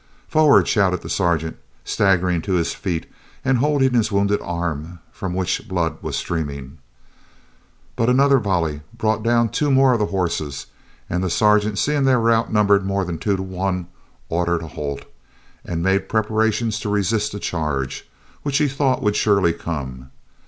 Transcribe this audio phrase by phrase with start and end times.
[0.27, 3.05] "Forward!" shouted the Sergeant, staggering to his feet,
[3.45, 6.79] and holding his wounded arm, from which the blood was streaming.
[7.95, 10.65] But another volley brought down two more of the horses,
[11.07, 13.89] and the Sergeant seeing they were outnumbered more than two to one,
[14.27, 15.05] ordered a halt,
[15.63, 18.09] and made preparations to resist a charge,
[18.41, 20.09] which he thought would surely come.